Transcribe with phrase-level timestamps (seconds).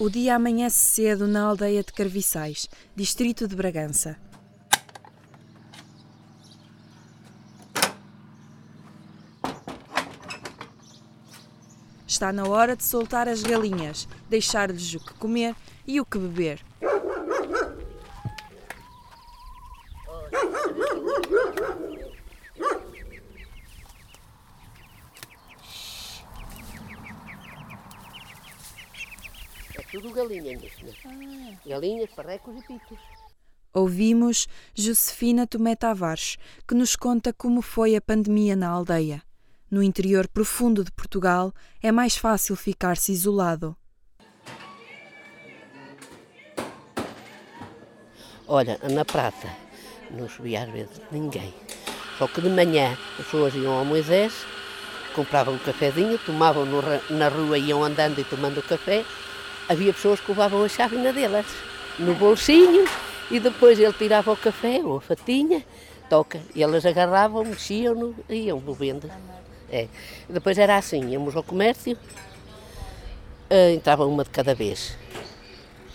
[0.00, 4.16] O dia amanhece cedo na aldeia de Carviçais, distrito de Bragança.
[12.06, 16.64] Está na hora de soltar as galinhas, deixar-lhes o que comer e o que beber.
[29.74, 30.58] É tudo galinha.
[31.64, 32.98] Galinhas, parrecos e pitos.
[33.72, 36.36] Ouvimos Josefina Tomé Tavares,
[36.66, 39.22] que nos conta como foi a pandemia na aldeia.
[39.70, 43.76] No interior profundo de Portugal é mais fácil ficar-se isolado.
[48.46, 49.48] Olha, na prata
[50.10, 51.54] não subia às vezes ninguém.
[52.16, 54.32] Só que de manhã as pessoas iam ao Moisés,
[55.14, 59.04] compravam um cafezinho, tomavam no, na rua, iam andando e tomando café.
[59.68, 61.46] Havia pessoas que levavam a chávena delas
[61.98, 62.86] no bolsinho
[63.30, 65.64] e depois ele tirava o café ou a fatinha,
[66.08, 69.10] toca, e elas agarravam, mexiam-no e iam bebendo.
[69.70, 69.88] É.
[70.28, 74.96] Depois era assim, íamos ao comércio, uh, entrava uma de cada vez,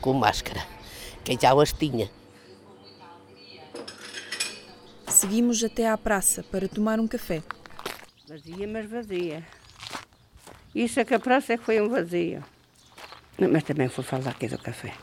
[0.00, 0.64] com máscara.
[1.24, 2.08] Quem já as tinha.
[5.08, 7.42] Seguimos até à praça para tomar um café.
[8.28, 9.44] Vazia, mas vazia.
[10.74, 12.44] Isso é que a praça é que foi um vazio.
[13.38, 14.94] Mas também fui falar aqui do café.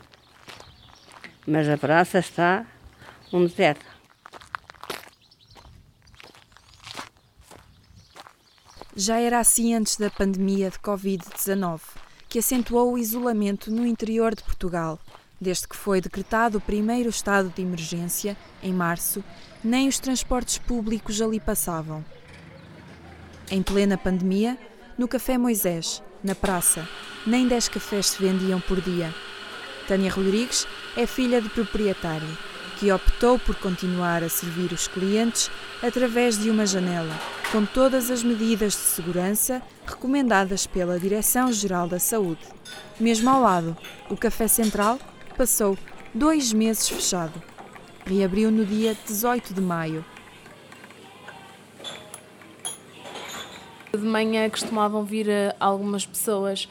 [1.46, 2.66] Mas a praça está
[3.32, 3.84] um deserto.
[8.96, 11.80] Já era assim antes da pandemia de Covid-19,
[12.28, 14.98] que acentuou o isolamento no interior de Portugal.
[15.40, 19.22] Desde que foi decretado o primeiro estado de emergência, em março,
[19.62, 22.04] nem os transportes públicos ali passavam.
[23.50, 24.56] Em plena pandemia,
[24.96, 26.88] no Café Moisés, na praça,
[27.26, 29.14] nem 10 cafés se vendiam por dia.
[29.86, 30.66] Tânia Rodrigues
[30.96, 32.26] é filha de proprietário,
[32.78, 35.50] que optou por continuar a servir os clientes
[35.82, 37.14] através de uma janela
[37.54, 42.40] com todas as medidas de segurança recomendadas pela Direção-Geral da Saúde.
[42.98, 43.76] Mesmo ao lado,
[44.10, 44.98] o Café Central
[45.36, 45.78] passou
[46.12, 47.40] dois meses fechado.
[48.04, 50.04] Reabriu no dia 18 de maio.
[53.96, 56.68] De manhã costumavam vir eh, algumas pessoas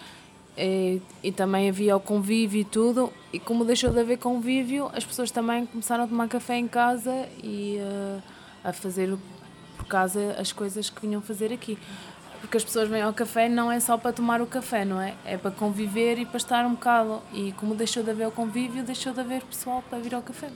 [0.57, 3.11] e, eh, e, também havia o convívio e tudo.
[3.31, 7.28] E como deixou de haver convívio, as pessoas também começaram a tomar café em casa
[7.41, 8.22] e uh,
[8.63, 9.17] a fazer
[9.78, 11.78] por causa as coisas que vinham fazer aqui.
[12.41, 15.16] Porque as pessoas vêm ao café não é só para tomar o café, não é?
[15.23, 17.22] É para conviver e para estar um bocado.
[17.31, 20.50] E como deixou de haver o convívio, deixou de haver pessoal para vir ao café.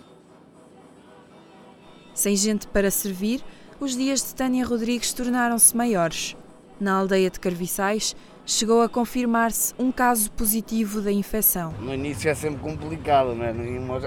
[2.14, 3.42] Sem gente para servir,
[3.80, 6.36] os dias de Tânia Rodrigues tornaram-se maiores.
[6.80, 8.16] Na aldeia de Carviçais,
[8.46, 11.74] chegou a confirmar-se um caso positivo da infecção.
[11.80, 13.52] No início é sempre complicado, né?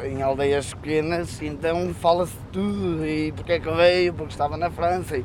[0.07, 5.19] em, aldeias pequenas, então fala-se tudo, e porque é que veio, porque estava na França.
[5.19, 5.25] E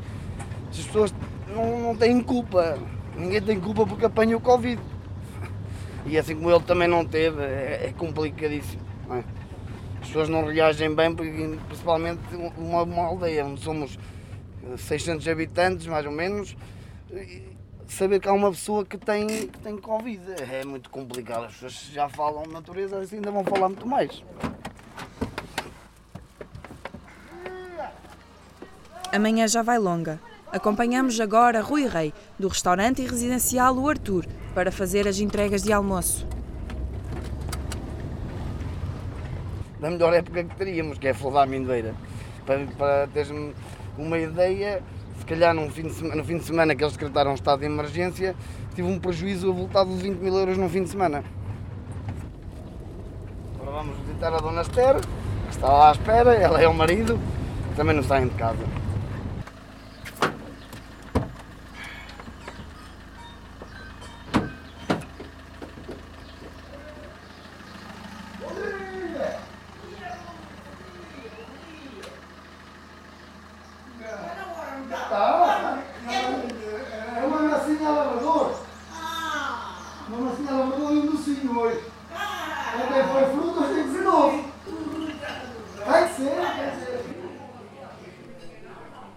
[0.72, 1.13] as pessoas
[1.47, 2.79] não, não têm culpa,
[3.16, 4.81] ninguém tem culpa porque apanha o Covid.
[6.07, 8.81] E assim como ele também não teve, é, é complicadíssimo.
[9.12, 9.23] É?
[10.01, 12.22] As pessoas não reagem bem, porque, principalmente
[12.57, 14.00] uma, uma aldeia onde somos
[14.77, 16.56] 600 habitantes, mais ou menos,
[17.88, 20.21] saber que há uma pessoa que tem, que tem Covid.
[20.51, 21.45] É muito complicado.
[21.45, 24.23] As pessoas já falam natureza, assim ainda vão falar muito mais.
[29.11, 30.19] Amanhã já vai longa.
[30.51, 35.73] Acompanhamos agora Rui Rei, do restaurante e residencial O Arthur, para fazer as entregas de
[35.73, 36.27] almoço.
[39.79, 41.94] Da melhor época que teríamos, que é a flor da amendoeira.
[42.45, 43.31] Para, para teres
[43.97, 44.81] uma ideia,
[45.25, 47.62] se calhar num fim de semana, no fim de semana que eles decretaram um estado
[47.62, 48.36] de emergência,
[48.75, 51.24] tive um prejuízo avultado de 20 mil euros num fim de semana.
[53.56, 57.19] Agora vamos visitar a Dona Esther, que está lá à espera, ela é o marido,
[57.75, 58.63] também não saem de casa.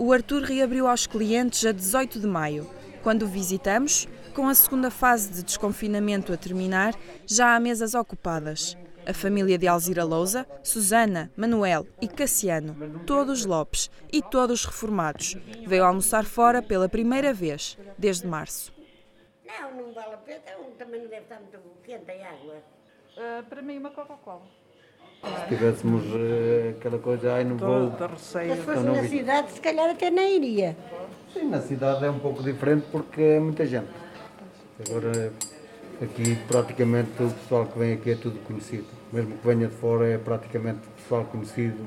[0.09, 2.67] O Arthur reabriu aos clientes a 18 de maio.
[3.03, 6.95] Quando o visitamos, com a segunda fase de desconfinamento a terminar,
[7.27, 8.75] já há mesas ocupadas.
[9.07, 15.85] A família de Alzira Lousa, Susana, Manuel e Cassiano, todos Lopes e todos reformados, veio
[15.85, 18.73] almoçar fora pela primeira vez, desde março.
[19.45, 20.41] Não, não vale a pena,
[20.79, 22.55] também não deve estar muito quente a água.
[23.15, 24.58] Uh, para mim, uma Coca-Cola.
[25.23, 27.91] Se tivéssemos uh, aquela coisa, ai, não vou.
[27.91, 28.55] receio.
[28.55, 30.77] Se fosse na cidade, se calhar até nem iria.
[31.33, 33.89] Sim, na cidade é um pouco diferente porque é muita gente.
[34.89, 35.33] Agora,
[36.01, 38.87] aqui praticamente o pessoal que vem aqui é tudo conhecido.
[39.13, 41.79] Mesmo que venha de fora, é praticamente pessoal conhecido.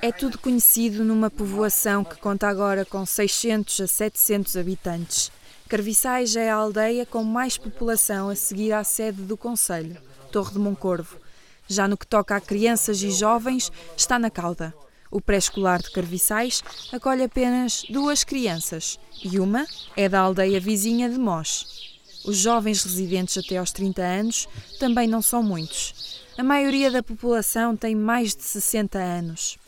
[0.00, 5.32] É tudo conhecido numa povoação que conta agora com 600 a 700 habitantes.
[5.68, 9.96] Carviçais é a aldeia com mais população a seguir à sede do Conselho,
[10.30, 11.27] Torre de Moncorvo.
[11.68, 14.74] Já no que toca a crianças e jovens, está na cauda.
[15.10, 16.62] O pré-escolar de Carviçais
[16.92, 19.66] acolhe apenas duas crianças e uma
[19.96, 21.98] é da aldeia vizinha de Mós.
[22.24, 24.48] Os jovens residentes até aos 30 anos
[24.78, 26.24] também não são muitos.
[26.36, 29.58] A maioria da população tem mais de 60 anos.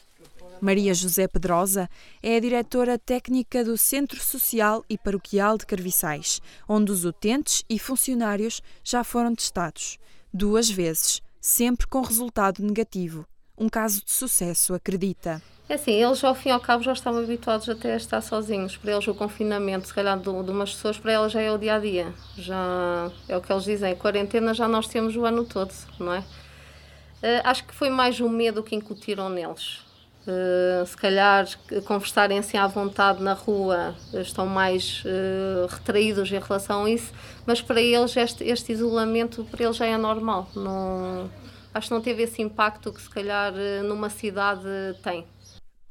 [0.61, 1.89] Maria José Pedrosa
[2.23, 7.79] é a diretora técnica do Centro Social e Paroquial de Carviçais, onde os utentes e
[7.79, 9.99] funcionários já foram testados.
[10.33, 13.27] Duas vezes, sempre com resultado negativo.
[13.57, 15.43] Um caso de sucesso, acredita.
[15.69, 18.77] É assim, eles ao fim e ao cabo já estavam habituados até a estar sozinhos.
[18.77, 21.59] Para eles o confinamento, se calhar de, de umas pessoas, para elas já é o
[21.59, 22.13] dia a dia.
[22.37, 26.19] Já é o que eles dizem, quarentena já nós temos o ano todo, não é?
[26.19, 29.85] Uh, acho que foi mais o medo que incutiram neles.
[30.27, 31.49] Uh, se calhar
[31.87, 37.13] conversarem assim à vontade na rua estão mais uh, retraídos em relação a isso,
[37.47, 40.49] mas para eles este, este isolamento para eles já é normal.
[40.55, 41.31] Não,
[41.73, 44.63] acho que não teve esse impacto que se calhar numa cidade
[45.03, 45.27] tem.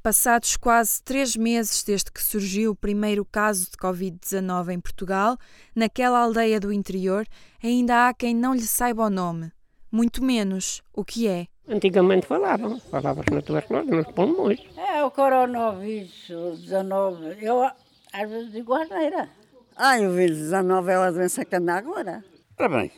[0.01, 5.37] Passados quase três meses desde que surgiu o primeiro caso de Covid-19 em Portugal,
[5.75, 7.27] naquela aldeia do interior,
[7.61, 9.51] ainda há quem não lhe saiba o nome,
[9.91, 11.47] muito menos o que é.
[11.69, 14.59] Antigamente falavam, falavam-se na tuberculose, nos pulmões.
[14.75, 19.29] É o coronavírus 19, eu às vezes digo asneira.
[19.75, 22.25] Ah, o vírus 19 é a doença que anda agora.
[22.57, 22.91] Ora bem,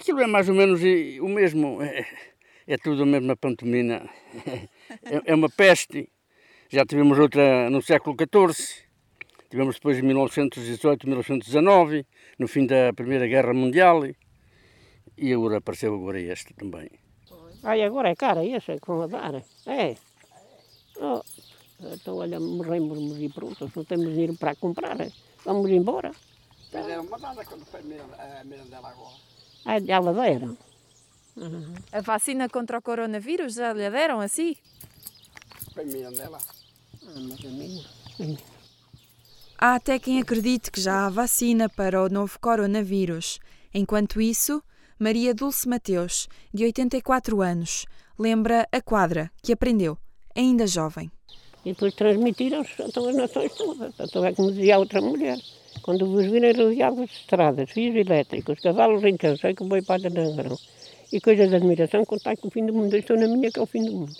[0.00, 0.80] aquilo é mais ou menos
[1.20, 2.06] o mesmo, é,
[2.66, 4.08] é tudo a mesma pantomina,
[5.04, 6.08] é, é uma peste.
[6.70, 8.82] Já tivemos outra no século XIV,
[9.50, 12.06] tivemos depois em 1918, 1919,
[12.38, 14.06] no fim da Primeira Guerra Mundial,
[15.18, 16.88] e agora apareceu agora este também.
[17.62, 19.34] Ai, agora é cara esse é que vão a dar.
[19.66, 19.96] É.
[20.98, 21.22] Oh,
[21.80, 24.96] então, olha, morremos e pronto, não temos dinheiro para comprar.
[25.44, 26.12] Vamos embora.
[26.70, 29.14] Fizeram uma dada quando foi a Mirandela agora.
[29.64, 30.56] Ah, já la deram.
[31.36, 31.74] Uhum.
[31.92, 34.56] A vacina contra o coronavírus já lhe deram assim?
[35.74, 36.38] Foi Mirandela.
[39.58, 43.38] Há até quem acredite que já há vacina para o novo coronavírus.
[43.72, 44.62] Enquanto isso,
[44.98, 47.84] Maria Dulce Mateus, de 84 anos,
[48.18, 49.98] lembra a quadra que aprendeu,
[50.34, 51.10] ainda jovem.
[51.66, 53.92] E depois transmitiram-se então, as nações todas.
[54.00, 55.38] Então é como dizia outra mulher.
[55.82, 60.08] Quando vos virem rodeados de estradas, fios elétricos, cavalos em canso, é que boi para
[60.08, 60.56] grão
[61.12, 63.62] e coisas de admiração, contar que o fim do mundo, estou na minha que é
[63.62, 64.16] o fim do mundo.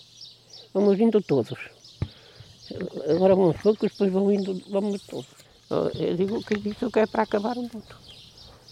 [0.74, 1.58] Vamos indo todos.
[3.08, 5.26] Agora vamos poucos, depois vão indo, vamos todos.
[5.70, 8.15] Eu digo que isso que é para acabar o mundo.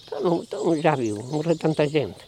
[0.06, 2.26] Então, então já viu, morrer tanta gente.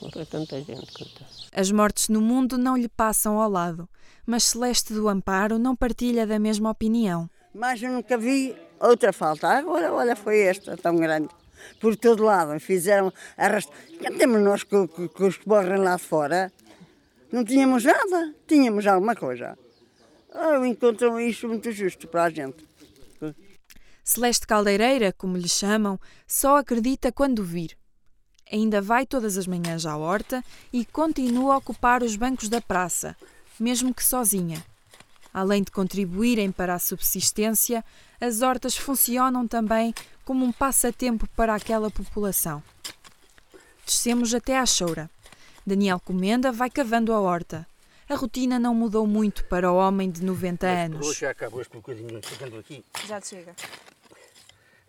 [0.00, 1.30] Morrer tanta gente, coitado.
[1.52, 3.88] As mortes no mundo não lhe passam ao lado,
[4.24, 7.28] mas Celeste do Amparo não partilha da mesma opinião.
[7.54, 9.48] Mas eu nunca vi outra falta.
[9.48, 11.28] Agora, olha, foi esta tão grande.
[11.80, 12.58] Por todo lado.
[12.60, 13.76] Fizeram arrastar.
[14.16, 16.52] Temos nós que, que, que os que morrem lá fora.
[17.32, 18.34] Não tínhamos nada.
[18.46, 19.58] Tínhamos alguma coisa.
[20.32, 22.69] Eu encontro isso muito justo para a gente.
[24.04, 27.76] Celeste Caldeireira, como lhe chamam, só acredita quando vir.
[28.50, 33.16] Ainda vai todas as manhãs à horta e continua a ocupar os bancos da praça,
[33.58, 34.64] mesmo que sozinha.
[35.32, 37.84] Além de contribuírem para a subsistência,
[38.20, 42.62] as hortas funcionam também como um passatempo para aquela população.
[43.86, 45.08] Descemos até à choura.
[45.64, 47.66] Daniel Comenda vai cavando a horta.
[48.10, 51.06] A rotina não mudou muito para o homem de 90 anos.
[51.06, 52.84] Hoje já acabou este bocadinho ficando aqui.
[53.06, 53.54] Já te chega.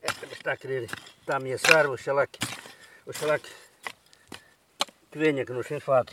[0.02, 2.40] É, está a querer, está a ameaçar, oxalá que,
[3.06, 3.52] oxalá que,
[5.12, 6.12] que venha, que nos enfade.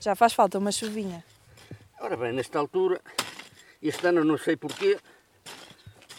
[0.00, 1.24] Já faz falta uma chuvinha.
[2.00, 3.00] Ora bem, nesta altura,
[3.80, 4.98] este ano não sei porquê,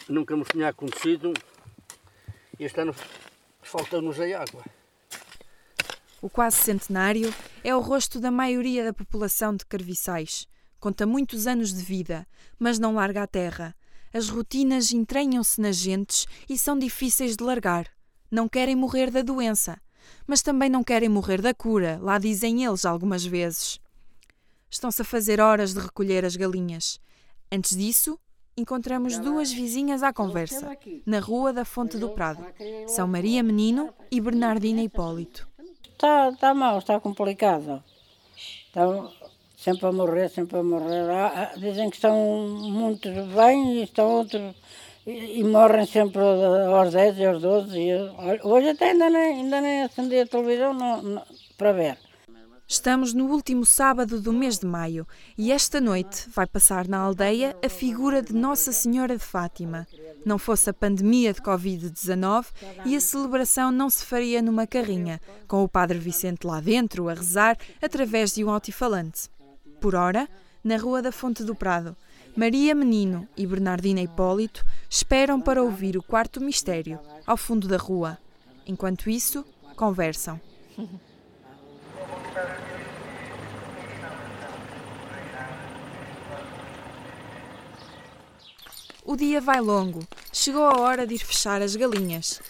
[0.08, 1.34] nunca nos tinha acontecido,
[2.58, 2.94] este ano
[3.60, 4.64] falta-nos a água.
[6.22, 7.30] O quase centenário
[7.66, 10.46] é o rosto da maioria da população de Carviçais.
[10.78, 12.24] Conta muitos anos de vida,
[12.60, 13.74] mas não larga a terra.
[14.14, 17.88] As rotinas entranham-se nas gentes e são difíceis de largar.
[18.30, 19.82] Não querem morrer da doença,
[20.28, 23.80] mas também não querem morrer da cura, lá dizem eles algumas vezes.
[24.70, 27.00] Estão-se a fazer horas de recolher as galinhas.
[27.50, 28.16] Antes disso,
[28.56, 32.46] encontramos duas vizinhas à conversa, na rua da Fonte do Prado.
[32.86, 35.55] São Maria Menino e Bernardina Hipólito.
[35.96, 37.82] Está, está mal, está complicado.
[38.66, 39.10] Estão
[39.56, 41.04] sempre a morrer, sempre a morrer.
[41.56, 42.16] Dizem que estão
[42.80, 44.54] muitos bem e estão outros.
[45.06, 47.78] E, e morrem sempre aos 10 e aos 12.
[47.80, 47.94] E,
[48.44, 51.26] hoje até ainda nem, ainda nem acendi a televisão não- não-
[51.56, 51.96] para ver.
[52.68, 55.06] Estamos no último sábado do mês de maio
[55.38, 59.86] e esta noite vai passar na aldeia a figura de Nossa Senhora de Fátima.
[60.24, 62.46] Não fosse a pandemia de Covid-19
[62.84, 67.14] e a celebração não se faria numa carrinha, com o Padre Vicente lá dentro a
[67.14, 69.30] rezar através de um altifalante.
[69.80, 70.28] Por ora,
[70.64, 71.96] na Rua da Fonte do Prado,
[72.36, 78.18] Maria Menino e Bernardina Hipólito esperam para ouvir o quarto mistério, ao fundo da rua.
[78.66, 79.44] Enquanto isso,
[79.76, 80.40] conversam.
[89.08, 90.04] O dia vai longo.
[90.32, 92.42] Chegou a hora de ir fechar as galinhas.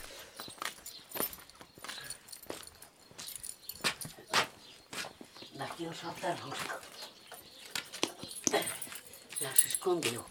[5.52, 6.80] Daqui um salta-rosco.
[9.38, 10.24] Já se escondeu.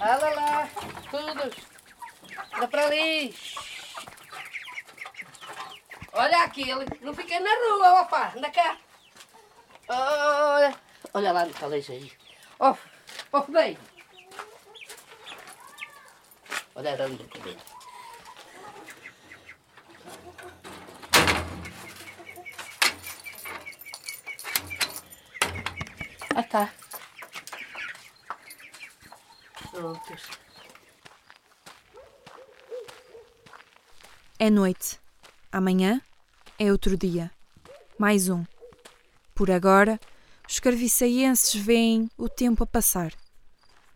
[0.00, 0.70] Olha lá,
[1.10, 1.54] todos.
[2.54, 3.34] Anda para ali.
[6.12, 6.86] Olha aquele.
[7.00, 8.32] Não fiquei na rua, opa.
[8.36, 8.85] Anda cá.
[9.88, 10.74] Olha.
[11.14, 12.12] Olha lá no calejo aí.
[12.58, 12.76] Ó,
[13.32, 13.78] ó, bem.
[16.74, 17.56] Olha ali no cabelo.
[26.34, 26.74] Ah, tá.
[29.70, 30.22] Prontos.
[34.38, 35.00] É noite.
[35.50, 36.02] Amanhã
[36.58, 37.30] é outro dia.
[37.98, 38.44] Mais um.
[39.36, 40.00] Por agora,
[40.48, 43.12] os carviçaienses veem o tempo a passar.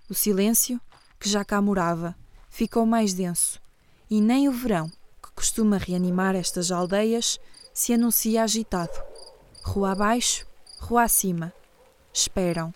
[0.06, 0.78] O silêncio,
[1.18, 2.14] que já cá morava,
[2.50, 3.58] ficou mais denso.
[4.10, 4.90] E nem o verão,
[5.22, 7.40] que costuma reanimar estas aldeias,
[7.72, 8.92] se anuncia agitado.
[9.62, 10.46] Rua abaixo,
[10.78, 11.54] rua acima.
[12.12, 12.70] Esperam.